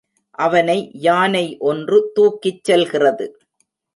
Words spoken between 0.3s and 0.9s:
அவனை